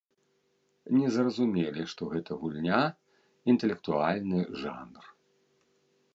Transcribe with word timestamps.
Не 0.95 1.11
зразумелі, 1.17 1.83
што 1.93 2.01
гэта 2.13 2.31
гульня, 2.45 2.81
інтэлектуальны 3.55 4.39
жанр. 4.65 5.03